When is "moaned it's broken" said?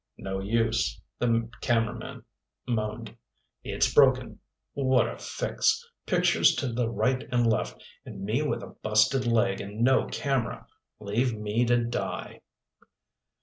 2.67-4.39